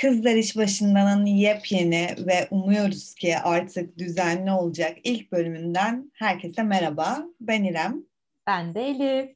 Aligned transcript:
Kızlar 0.00 0.34
İş 0.34 0.56
Başından'ın 0.56 1.26
yepyeni 1.26 2.08
ve 2.18 2.48
umuyoruz 2.50 3.14
ki 3.14 3.38
artık 3.38 3.98
düzenli 3.98 4.52
olacak 4.52 4.98
ilk 5.04 5.32
bölümünden 5.32 6.12
herkese 6.14 6.62
merhaba. 6.62 7.26
Ben 7.40 7.64
İrem. 7.64 8.02
Ben 8.46 8.74
de 8.74 8.88
Elif. 8.88 9.30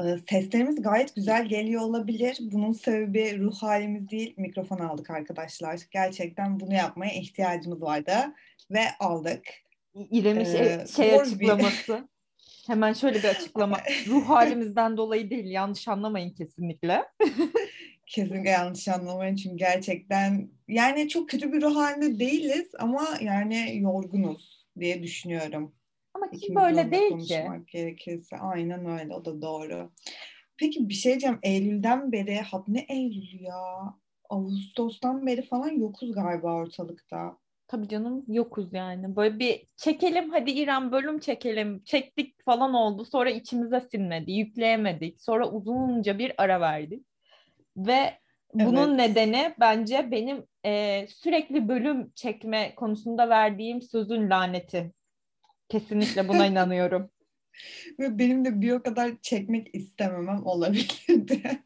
Ee, 0.00 0.18
seslerimiz 0.30 0.82
gayet 0.82 1.14
güzel 1.14 1.46
geliyor 1.46 1.82
olabilir. 1.82 2.38
Bunun 2.40 2.72
sebebi 2.72 3.38
ruh 3.38 3.56
halimiz 3.56 4.10
değil, 4.10 4.34
mikrofon 4.36 4.78
aldık 4.78 5.10
arkadaşlar. 5.10 5.80
Gerçekten 5.90 6.60
bunu 6.60 6.74
yapmaya 6.74 7.12
ihtiyacımız 7.12 7.82
vardı 7.82 8.14
ve 8.70 8.82
aldık. 9.00 9.44
İrem'in 9.94 10.44
şey, 10.44 10.60
ee, 10.60 10.86
şey 10.96 11.20
açıklaması. 11.20 11.92
Bir... 11.92 12.18
Hemen 12.66 12.92
şöyle 12.92 13.18
bir 13.18 13.28
açıklama. 13.28 13.78
Ruh 14.06 14.28
halimizden 14.28 14.96
dolayı 14.96 15.30
değil, 15.30 15.50
yanlış 15.50 15.88
anlamayın 15.88 16.30
kesinlikle. 16.30 17.04
Kesinlikle 18.08 18.50
yanlış 18.50 18.88
anlamayın 18.88 19.36
çünkü 19.36 19.56
gerçekten 19.56 20.50
yani 20.68 21.08
çok 21.08 21.28
kötü 21.28 21.52
bir 21.52 21.62
ruh 21.62 21.76
halinde 21.76 22.18
değiliz 22.18 22.70
ama 22.78 23.08
yani 23.20 23.78
yorgunuz 23.80 24.66
diye 24.78 25.02
düşünüyorum. 25.02 25.74
Ama 26.14 26.30
kim 26.30 26.54
böyle 26.54 26.90
değil 26.90 27.18
ki. 27.18 27.48
gerekirse 27.72 28.36
aynen 28.36 28.86
öyle 28.86 29.14
o 29.14 29.24
da 29.24 29.42
doğru. 29.42 29.90
Peki 30.56 30.88
bir 30.88 30.94
şey 30.94 31.12
diyeceğim 31.12 31.38
Eylül'den 31.42 32.12
beri 32.12 32.36
hap 32.36 32.68
ne 32.68 32.86
Eylül 32.88 33.40
ya? 33.40 33.94
Ağustos'tan 34.30 35.26
beri 35.26 35.42
falan 35.42 35.70
yokuz 35.70 36.12
galiba 36.12 36.54
ortalıkta. 36.54 37.36
Tabii 37.68 37.88
canım 37.88 38.24
yokuz 38.28 38.72
yani. 38.72 39.16
Böyle 39.16 39.38
bir 39.38 39.66
çekelim 39.76 40.30
hadi 40.30 40.50
İrem 40.50 40.92
bölüm 40.92 41.18
çekelim. 41.18 41.82
Çektik 41.84 42.44
falan 42.44 42.74
oldu. 42.74 43.04
Sonra 43.04 43.30
içimize 43.30 43.80
sinmedi. 43.80 44.32
Yükleyemedik. 44.32 45.22
Sonra 45.22 45.50
uzunca 45.50 46.18
bir 46.18 46.32
ara 46.38 46.60
verdik. 46.60 47.07
Ve 47.78 48.18
bunun 48.54 48.98
evet. 48.98 49.08
nedeni 49.08 49.54
bence 49.60 50.10
benim 50.10 50.44
e, 50.64 51.06
sürekli 51.08 51.68
bölüm 51.68 52.10
çekme 52.14 52.74
konusunda 52.74 53.28
verdiğim 53.28 53.82
sözün 53.82 54.30
laneti. 54.30 54.92
Kesinlikle 55.68 56.28
buna 56.28 56.46
inanıyorum. 56.52 57.10
Ve 57.98 58.18
benim 58.18 58.44
de 58.44 58.60
bir 58.60 58.72
o 58.72 58.82
kadar 58.82 59.10
çekmek 59.22 59.74
istememem 59.74 60.46
olabilirdi. 60.46 61.62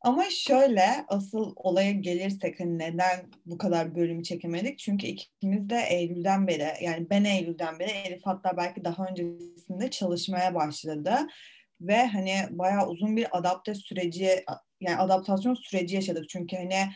Ama 0.00 0.24
şöyle 0.30 0.86
asıl 1.08 1.52
olaya 1.56 1.92
gelirsek 1.92 2.60
hani 2.60 2.78
neden 2.78 3.30
bu 3.46 3.58
kadar 3.58 3.94
bölüm 3.94 4.22
çekemedik? 4.22 4.78
Çünkü 4.78 5.06
ikimiz 5.06 5.70
de 5.70 5.80
Eylül'den 5.90 6.46
beri 6.46 6.84
yani 6.84 7.10
ben 7.10 7.24
Eylül'den 7.24 7.78
beri 7.78 7.90
Elif 7.90 8.20
hatta 8.24 8.56
belki 8.56 8.84
daha 8.84 9.06
öncesinde 9.06 9.90
çalışmaya 9.90 10.54
başladı. 10.54 11.14
Ve 11.86 12.06
hani 12.06 12.34
bayağı 12.50 12.88
uzun 12.88 13.16
bir 13.16 13.38
adapte 13.38 13.74
süreci 13.74 14.44
yani 14.80 14.96
adaptasyon 14.96 15.54
süreci 15.54 15.94
yaşadık. 15.94 16.28
Çünkü 16.28 16.56
hani 16.56 16.88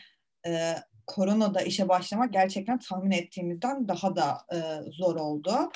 e, 0.47 0.75
koronada 1.07 1.61
işe 1.61 1.89
başlamak 1.89 2.33
gerçekten 2.33 2.79
tahmin 2.79 3.11
ettiğimizden 3.11 3.87
daha 3.87 4.15
da 4.15 4.37
e, 4.53 4.57
zor 4.91 5.15
oldu. 5.15 5.71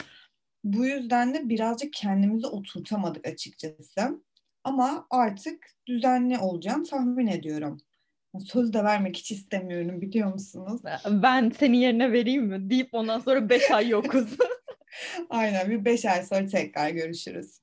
Bu 0.63 0.85
yüzden 0.85 1.33
de 1.33 1.49
birazcık 1.49 1.93
kendimizi 1.93 2.47
oturtamadık 2.47 3.27
açıkçası. 3.27 4.21
Ama 4.63 5.07
artık 5.09 5.65
düzenli 5.87 6.37
olacağım 6.37 6.83
tahmin 6.83 7.27
ediyorum. 7.27 7.77
Söz 8.39 8.73
de 8.73 8.83
vermek 8.83 9.17
hiç 9.17 9.31
istemiyorum 9.31 10.01
biliyor 10.01 10.33
musunuz? 10.33 10.81
Ben 11.09 11.49
senin 11.49 11.77
yerine 11.77 12.11
vereyim 12.11 12.43
mi? 12.43 12.69
Deyip 12.69 12.89
ondan 12.91 13.19
sonra 13.19 13.49
beş 13.49 13.71
ay 13.71 13.89
yokuz. 13.89 14.37
Aynen 15.29 15.69
bir 15.69 15.85
beş 15.85 16.05
ay 16.05 16.25
sonra 16.25 16.45
tekrar 16.45 16.89
görüşürüz. 16.89 17.62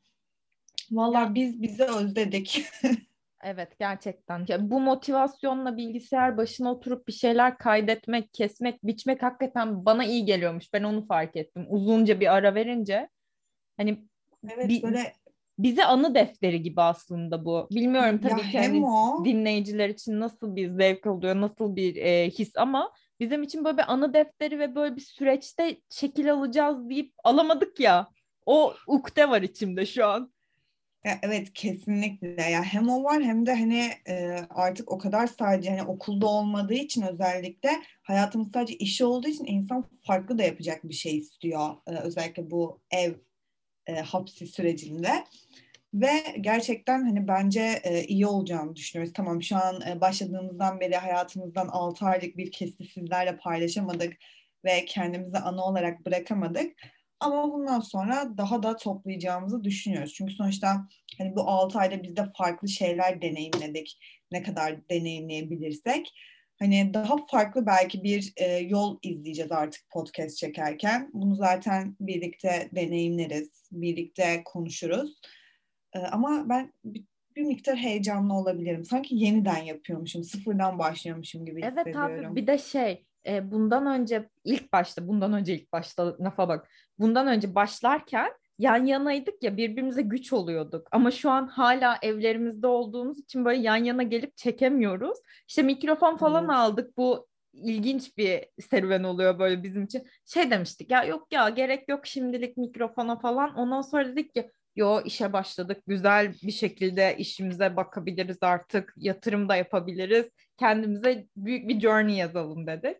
Vallahi 0.90 1.34
biz 1.34 1.62
bizi 1.62 1.84
özledik. 1.84 2.64
Evet 3.42 3.78
gerçekten. 3.78 4.44
Ya 4.48 4.70
bu 4.70 4.80
motivasyonla 4.80 5.76
bilgisayar 5.76 6.36
başına 6.36 6.72
oturup 6.72 7.08
bir 7.08 7.12
şeyler 7.12 7.58
kaydetmek, 7.58 8.34
kesmek, 8.34 8.86
biçmek 8.86 9.22
hakikaten 9.22 9.84
bana 9.84 10.04
iyi 10.04 10.24
geliyormuş. 10.24 10.72
Ben 10.72 10.82
onu 10.82 11.06
fark 11.06 11.36
ettim. 11.36 11.66
Uzunca 11.68 12.20
bir 12.20 12.34
ara 12.34 12.54
verince 12.54 13.08
hani 13.76 14.04
evet, 14.48 14.68
bir, 14.68 14.82
böyle 14.82 15.12
bize 15.58 15.84
anı 15.84 16.14
defteri 16.14 16.62
gibi 16.62 16.82
aslında 16.82 17.44
bu. 17.44 17.68
Bilmiyorum 17.70 18.20
tabii 18.22 18.40
ya 18.40 18.50
ki 18.50 18.58
hani 18.58 18.86
o... 18.86 19.24
dinleyiciler 19.24 19.88
için 19.88 20.20
nasıl 20.20 20.56
bir 20.56 20.70
zevk 20.70 21.06
oluyor, 21.06 21.40
nasıl 21.40 21.76
bir 21.76 21.96
e, 21.96 22.30
his 22.30 22.52
ama 22.56 22.92
bizim 23.20 23.42
için 23.42 23.64
böyle 23.64 23.76
bir 23.76 23.92
anı 23.92 24.14
defteri 24.14 24.58
ve 24.58 24.74
böyle 24.74 24.96
bir 24.96 25.00
süreçte 25.00 25.80
şekil 25.90 26.32
alacağız 26.32 26.88
deyip 26.90 27.12
alamadık 27.24 27.80
ya. 27.80 28.08
O 28.46 28.74
ukde 28.86 29.30
var 29.30 29.42
içimde 29.42 29.86
şu 29.86 30.06
an. 30.06 30.32
Ya 31.04 31.18
evet 31.22 31.52
kesinlikle 31.54 32.42
ya 32.42 32.62
hem 32.64 32.88
o 32.88 33.04
var 33.04 33.22
hem 33.22 33.46
de 33.46 33.54
hani 33.54 33.90
e, 34.08 34.36
artık 34.50 34.92
o 34.92 34.98
kadar 34.98 35.26
sadece 35.26 35.70
hani 35.70 35.82
okulda 35.82 36.26
olmadığı 36.26 36.74
için 36.74 37.02
özellikle 37.02 37.70
hayatımız 38.02 38.48
sadece 38.52 38.74
iş 38.76 39.02
olduğu 39.02 39.28
için 39.28 39.44
insan 39.46 39.90
farklı 40.06 40.38
da 40.38 40.42
yapacak 40.42 40.84
bir 40.84 40.94
şey 40.94 41.16
istiyor 41.18 41.70
e, 41.86 41.90
özellikle 41.96 42.50
bu 42.50 42.80
ev 42.90 43.14
e, 43.86 43.94
hapsi 43.94 44.46
sürecinde 44.46 45.10
ve 45.94 46.10
gerçekten 46.40 47.04
hani 47.04 47.28
bence 47.28 47.80
e, 47.84 48.04
iyi 48.04 48.26
olacağını 48.26 48.76
düşünüyoruz. 48.76 49.12
Tamam 49.14 49.42
şu 49.42 49.56
an 49.56 49.82
e, 49.90 50.00
başladığımızdan 50.00 50.80
beri 50.80 50.96
hayatımızdan 50.96 51.68
6 51.68 52.06
aylık 52.06 52.36
bir 52.36 52.50
kesti 52.52 52.84
sizlerle 52.84 53.36
paylaşamadık 53.36 54.12
ve 54.64 54.84
kendimizi 54.84 55.38
ana 55.38 55.64
olarak 55.64 56.06
bırakamadık. 56.06 56.72
Ama 57.20 57.52
bundan 57.52 57.80
sonra 57.80 58.32
daha 58.36 58.62
da 58.62 58.76
toplayacağımızı 58.76 59.64
düşünüyoruz. 59.64 60.14
Çünkü 60.14 60.34
sonuçta 60.34 60.88
hani 61.18 61.36
bu 61.36 61.40
6 61.40 61.78
ayda 61.78 62.02
biz 62.02 62.16
de 62.16 62.24
farklı 62.38 62.68
şeyler 62.68 63.22
deneyimledik. 63.22 63.98
Ne 64.32 64.42
kadar 64.42 64.88
deneyimleyebilirsek. 64.90 66.12
Hani 66.58 66.94
daha 66.94 67.16
farklı 67.26 67.66
belki 67.66 68.04
bir 68.04 68.32
e, 68.36 68.56
yol 68.56 68.98
izleyeceğiz 69.02 69.52
artık 69.52 69.90
podcast 69.90 70.36
çekerken. 70.36 71.10
Bunu 71.12 71.34
zaten 71.34 71.96
birlikte 72.00 72.68
deneyimleriz, 72.74 73.68
birlikte 73.72 74.42
konuşuruz. 74.44 75.20
E, 75.92 75.98
ama 75.98 76.48
ben 76.48 76.72
bir, 76.84 77.04
miktar 77.36 77.76
heyecanlı 77.76 78.34
olabilirim. 78.34 78.84
Sanki 78.84 79.14
yeniden 79.16 79.62
yapıyormuşum, 79.62 80.24
sıfırdan 80.24 80.78
başlıyormuşum 80.78 81.46
gibi 81.46 81.60
evet, 81.60 81.72
hissediyorum. 81.72 82.10
Evet 82.12 82.26
abi 82.26 82.36
bir 82.36 82.46
de 82.46 82.58
şey 82.58 83.04
e, 83.26 83.50
bundan 83.50 83.86
önce 83.86 84.28
ilk 84.44 84.72
başta 84.72 85.08
bundan 85.08 85.32
önce 85.32 85.54
ilk 85.54 85.72
başta 85.72 86.16
lafa 86.20 86.48
bak. 86.48 86.68
Bundan 86.98 87.26
önce 87.26 87.54
başlarken 87.54 88.32
yan 88.58 88.86
yanaydık 88.86 89.42
ya 89.42 89.56
birbirimize 89.56 90.02
güç 90.02 90.32
oluyorduk. 90.32 90.88
Ama 90.92 91.10
şu 91.10 91.30
an 91.30 91.46
hala 91.46 91.98
evlerimizde 92.02 92.66
olduğumuz 92.66 93.18
için 93.18 93.44
böyle 93.44 93.62
yan 93.62 93.76
yana 93.76 94.02
gelip 94.02 94.36
çekemiyoruz. 94.36 95.18
İşte 95.48 95.62
mikrofon 95.62 96.16
falan 96.16 96.44
evet. 96.44 96.54
aldık. 96.54 96.96
Bu 96.96 97.26
ilginç 97.52 98.16
bir 98.16 98.46
serüven 98.70 99.02
oluyor 99.02 99.38
böyle 99.38 99.62
bizim 99.62 99.84
için. 99.84 100.06
Şey 100.26 100.50
demiştik 100.50 100.90
ya 100.90 101.04
yok 101.04 101.32
ya 101.32 101.48
gerek 101.48 101.88
yok 101.88 102.06
şimdilik 102.06 102.56
mikrofona 102.56 103.18
falan. 103.18 103.54
Ondan 103.54 103.82
sonra 103.82 104.08
dedik 104.08 104.34
ki 104.34 104.50
yo 104.76 105.00
işe 105.04 105.32
başladık. 105.32 105.82
Güzel 105.86 106.34
bir 106.42 106.52
şekilde 106.52 107.16
işimize 107.18 107.76
bakabiliriz 107.76 108.38
artık. 108.40 108.94
Yatırım 108.96 109.48
da 109.48 109.56
yapabiliriz. 109.56 110.26
Kendimize 110.56 111.26
büyük 111.36 111.68
bir 111.68 111.80
journey 111.80 112.16
yazalım 112.16 112.66
dedik. 112.66 112.96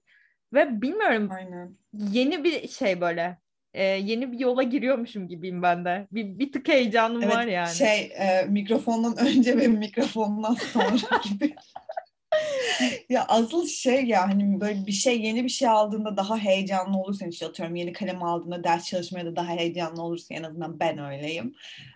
Ve 0.52 0.82
bilmiyorum 0.82 1.28
Aynen. 1.32 1.76
yeni 1.92 2.44
bir 2.44 2.68
şey 2.68 3.00
böyle 3.00 3.38
e, 3.74 3.84
yeni 3.84 4.32
bir 4.32 4.38
yola 4.38 4.62
giriyormuşum 4.62 5.28
gibiyim 5.28 5.62
ben 5.62 5.84
de. 5.84 6.06
Bir, 6.12 6.38
bir 6.38 6.52
tık 6.52 6.68
heyecanım 6.68 7.22
evet, 7.22 7.34
var 7.34 7.46
yani. 7.46 7.74
Şey 7.74 8.12
e, 8.18 8.46
mikrofondan 8.48 9.16
önce 9.26 9.58
ve 9.58 9.68
mikrofondan 9.68 10.54
sonra 10.54 11.20
gibi. 11.24 11.54
ya 13.08 13.24
asıl 13.28 13.66
şey 13.66 14.04
ya 14.04 14.28
hani 14.28 14.60
böyle 14.60 14.86
bir 14.86 14.92
şey 14.92 15.20
yeni 15.22 15.44
bir 15.44 15.48
şey 15.48 15.68
aldığında 15.68 16.16
daha 16.16 16.38
heyecanlı 16.38 16.98
olursun 16.98 17.26
işte 17.26 17.46
atıyorum 17.46 17.76
yeni 17.76 17.92
kalem 17.92 18.22
aldığında 18.22 18.64
ders 18.64 18.86
çalışmaya 18.86 19.26
da 19.26 19.36
daha 19.36 19.48
heyecanlı 19.48 20.02
olursun 20.02 20.34
en 20.34 20.42
azından 20.42 20.80
ben 20.80 20.98
öyleyim. 20.98 21.54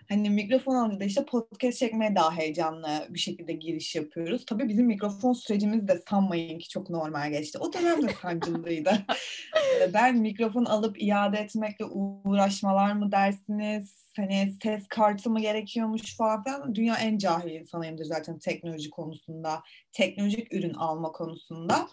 Hani 0.09 0.29
mikrofon 0.29 0.75
aldığında 0.75 1.03
işte 1.03 1.25
podcast 1.25 1.77
çekmeye 1.77 2.15
daha 2.15 2.37
heyecanlı 2.37 3.07
bir 3.09 3.19
şekilde 3.19 3.53
giriş 3.53 3.95
yapıyoruz. 3.95 4.45
Tabii 4.45 4.69
bizim 4.69 4.85
mikrofon 4.85 5.33
sürecimiz 5.33 5.87
de 5.87 6.01
sanmayın 6.09 6.59
ki 6.59 6.69
çok 6.69 6.89
normal 6.89 7.31
geçti. 7.31 7.57
O 7.57 7.73
dönem 7.73 8.07
de 8.07 8.13
sancılıydı. 8.21 9.05
ben 9.93 10.17
mikrofon 10.17 10.65
alıp 10.65 11.01
iade 11.01 11.37
etmekle 11.37 11.85
uğraşmalar 11.85 12.91
mı 12.91 13.11
dersiniz? 13.11 14.04
Hani 14.17 14.53
ses 14.63 14.87
kartı 14.87 15.29
mı 15.29 15.39
gerekiyormuş 15.39 16.17
falan 16.17 16.43
filan. 16.43 16.75
Dünya 16.75 16.95
en 16.95 17.17
cahil 17.17 17.51
insanıyımdır 17.51 18.05
zaten 18.05 18.39
teknoloji 18.39 18.89
konusunda, 18.89 19.63
teknolojik 19.91 20.53
ürün 20.53 20.73
alma 20.73 21.11
konusunda. 21.11 21.87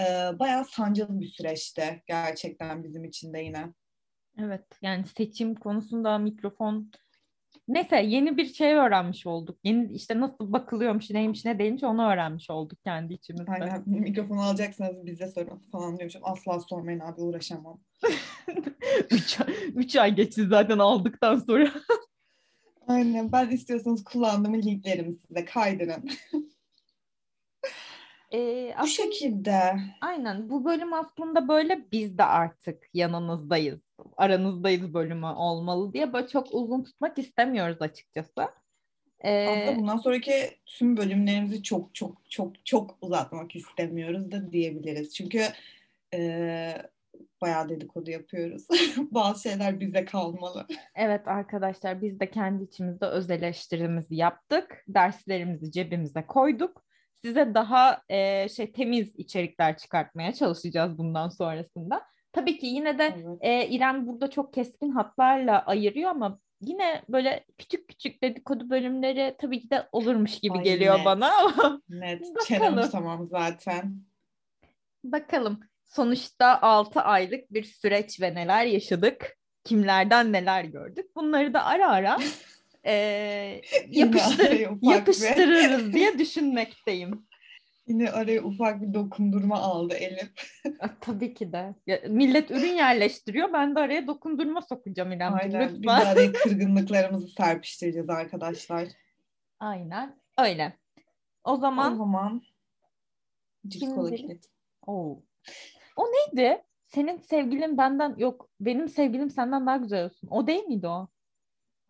Ee, 0.00 0.04
bayağı 0.38 0.64
sancılı 0.64 1.20
bir 1.20 1.28
süreçti 1.28 2.02
gerçekten 2.06 2.84
bizim 2.84 3.04
için 3.04 3.34
de 3.34 3.38
yine. 3.38 3.72
Evet 4.38 4.64
yani 4.82 5.04
seçim 5.16 5.54
konusunda 5.54 6.18
mikrofon 6.18 6.90
Neyse 7.68 7.96
yeni 7.96 8.36
bir 8.36 8.44
şey 8.44 8.74
öğrenmiş 8.74 9.26
olduk. 9.26 9.58
Yeni 9.64 9.92
işte 9.92 10.20
nasıl 10.20 10.52
bakılıyormuş, 10.52 11.10
neymiş, 11.10 11.44
ne 11.44 11.58
değilmiş 11.58 11.82
onu 11.82 12.12
öğrenmiş 12.12 12.50
olduk 12.50 12.84
kendi 12.84 13.14
içimizde. 13.14 13.50
Aynen. 13.50 13.82
Mikrofonu 13.86 14.40
alacaksanız 14.40 15.06
bize 15.06 15.28
sorun 15.28 15.62
falan 15.72 15.98
diyormuşum. 15.98 16.22
Asla 16.24 16.60
sormayın 16.60 17.00
abi 17.00 17.20
uğraşamam. 17.20 17.80
üç, 19.10 19.38
üç 19.74 19.96
ay 19.96 20.14
geçti 20.14 20.46
zaten 20.46 20.78
aldıktan 20.78 21.38
sonra. 21.38 21.70
Aynen. 22.86 23.32
Ben 23.32 23.50
istiyorsanız 23.50 24.04
kullandığımı 24.04 24.56
linklerim 24.56 25.12
size 25.12 25.44
kaydırın. 25.44 26.10
E, 28.34 28.74
Bu 28.82 28.86
şekilde. 28.86 29.76
Aynen 30.00 30.50
bu 30.50 30.64
bölüm 30.64 30.92
aslında 30.92 31.48
böyle 31.48 31.86
biz 31.92 32.18
de 32.18 32.24
artık 32.24 32.82
yanınızdayız, 32.94 33.80
aranızdayız 34.16 34.94
bölümü 34.94 35.26
olmalı 35.26 35.92
diye 35.92 36.12
böyle 36.12 36.28
çok 36.28 36.54
uzun 36.54 36.84
tutmak 36.84 37.18
istemiyoruz 37.18 37.82
açıkçası. 37.82 38.48
Ee, 39.20 39.46
Aslında 39.48 39.80
bundan 39.80 39.96
sonraki 39.96 40.32
tüm 40.66 40.96
bölümlerimizi 40.96 41.62
çok 41.62 41.94
çok 41.94 42.30
çok 42.30 42.66
çok 42.66 42.98
uzatmak 43.00 43.56
istemiyoruz 43.56 44.32
da 44.32 44.52
diyebiliriz. 44.52 45.14
Çünkü 45.14 45.42
e, 46.14 46.82
bayağı 47.40 47.68
dedikodu 47.68 48.10
yapıyoruz. 48.10 48.66
Bazı 49.10 49.42
şeyler 49.42 49.80
bize 49.80 50.04
kalmalı. 50.04 50.66
evet 50.94 51.28
arkadaşlar 51.28 52.02
biz 52.02 52.20
de 52.20 52.30
kendi 52.30 52.64
içimizde 52.64 53.06
öz 53.06 53.30
eleştirimizi 53.30 54.14
yaptık. 54.14 54.84
Derslerimizi 54.88 55.72
cebimize 55.72 56.26
koyduk. 56.26 56.84
Size 57.24 57.54
daha 57.54 58.02
e, 58.08 58.48
şey 58.48 58.72
temiz 58.72 59.14
içerikler 59.16 59.76
çıkartmaya 59.76 60.32
çalışacağız 60.32 60.98
bundan 60.98 61.28
sonrasında. 61.28 62.02
Tabii 62.32 62.58
ki 62.58 62.66
yine 62.66 62.98
de 62.98 63.14
Evet. 63.16 63.38
e, 63.40 63.68
İrem 63.68 64.06
burada 64.06 64.30
çok 64.30 64.52
keskin 64.54 64.90
hatlarla 64.90 65.62
ayırıyor 65.66 66.10
ama 66.10 66.38
yine 66.60 67.02
böyle 67.08 67.44
küçük 67.58 67.88
küçük 67.88 68.22
dedikodu 68.22 68.70
bölümleri 68.70 69.36
tabii 69.38 69.60
ki 69.60 69.70
de 69.70 69.88
olurmuş 69.92 70.40
gibi 70.40 70.58
Ay, 70.58 70.64
geliyor 70.64 70.96
net. 70.98 71.04
bana 71.04 71.30
Net. 71.88 72.24
Çenem 72.46 72.80
tamam 72.92 73.26
zaten. 73.26 73.96
bakalım. 75.04 75.60
Sonuçta 75.84 76.62
6 76.62 77.00
aylık 77.00 77.52
bir 77.52 77.62
süreç 77.64 78.20
ve 78.20 78.34
neler 78.34 78.64
yaşadık, 78.66 79.36
kimlerden 79.64 80.32
neler 80.32 80.64
gördük. 80.64 81.06
Bunları 81.16 81.54
da 81.54 81.64
ara 81.64 81.90
ara 81.90 82.16
e, 82.86 82.92
yapıştır, 83.90 84.68
yapıştırırız 84.82 85.92
diye 85.92 86.18
düşünmekteyim. 86.18 87.26
Yine 87.86 88.10
araya 88.10 88.42
ufak 88.42 88.82
bir 88.82 88.94
dokundurma 88.94 89.58
aldı 89.58 89.94
Elif. 89.94 90.32
Ah, 90.80 90.88
Tabii 91.00 91.34
ki 91.34 91.52
de. 91.52 91.74
Ya, 91.86 92.00
millet 92.08 92.50
ürün 92.50 92.74
yerleştiriyor. 92.76 93.52
Ben 93.52 93.74
de 93.74 93.80
araya 93.80 94.06
dokundurma 94.06 94.62
sokacağım 94.62 95.12
İremciğim 95.12 95.54
Aynen. 95.56 95.76
Lütfen. 95.76 96.06
araya 96.06 96.32
kırgınlıklarımızı 96.44 97.28
serpiştireceğiz 97.28 98.10
arkadaşlar. 98.10 98.88
Aynen. 99.60 100.16
Öyle. 100.38 100.72
O 101.44 101.52
O 101.52 101.56
zaman 101.56 101.94
zaman 101.94 102.42
cips 103.68 103.94
kola 103.94 104.08
Şimdi- 104.16 104.22
kilit. 104.22 104.46
Oo. 104.86 105.22
O 105.96 106.04
neydi? 106.06 106.62
Senin 106.86 107.16
sevgilin 107.18 107.78
benden 107.78 108.14
yok. 108.18 108.50
Benim 108.60 108.88
sevgilim 108.88 109.30
senden 109.30 109.66
daha 109.66 109.76
güzel 109.76 110.04
olsun. 110.04 110.28
O 110.30 110.46
değil 110.46 110.64
miydi 110.64 110.86
o? 110.88 111.08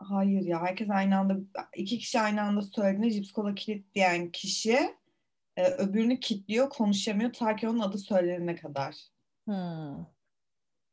Hayır 0.09 0.43
ya 0.43 0.61
herkes 0.63 0.91
aynı 0.91 1.19
anda 1.19 1.37
iki 1.77 1.99
kişi 1.99 2.21
aynı 2.21 2.43
anda 2.43 2.63
söylediğinde 2.63 3.11
cips 3.11 3.33
kola 3.33 3.55
kilit 3.55 3.95
diyen 3.95 4.31
kişi 4.31 4.79
e, 5.57 5.69
öbürünü 5.69 6.21
kilitliyor 6.21 6.69
konuşamıyor 6.71 7.33
ta 7.33 7.57
ki 7.57 7.69
onun 7.69 7.81
adı 7.81 7.99
söylenene 7.99 8.57
kadar. 8.57 8.95
Hmm. 9.45 10.05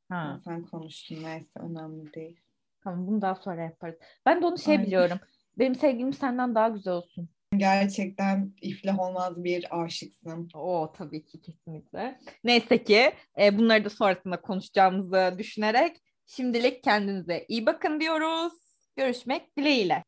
Ha, 0.09 0.39
Sen 0.43 0.63
konuştun 0.65 1.23
neyse 1.23 1.59
önemli 1.59 2.13
değil. 2.13 2.39
tamam 2.83 3.07
bunu 3.07 3.21
daha 3.21 3.35
sonra 3.35 3.61
yaparız. 3.63 3.95
Ben 4.25 4.41
de 4.41 4.45
onu 4.45 4.57
şey 4.57 4.73
Aynen. 4.73 4.85
biliyorum. 4.85 5.19
Benim 5.57 5.75
sevgilim 5.75 6.13
senden 6.13 6.55
daha 6.55 6.69
güzel 6.69 6.93
olsun. 6.93 7.29
Gerçekten 7.57 8.51
iflah 8.61 8.99
olmaz 8.99 9.43
bir 9.43 9.81
aşıksın. 9.83 10.49
Oo 10.53 10.91
tabii 10.97 11.25
ki 11.25 11.41
kesinlikle. 11.41 12.19
Neyse 12.43 12.83
ki 12.83 13.11
e, 13.41 13.57
bunları 13.57 13.85
da 13.85 13.89
sonrasında 13.89 14.41
konuşacağımızı 14.41 15.35
düşünerek 15.37 15.97
şimdilik 16.25 16.83
kendinize 16.83 17.45
iyi 17.47 17.65
bakın 17.65 17.99
diyoruz. 17.99 18.53
Görüşmek 18.95 19.57
dileğiyle. 19.57 20.03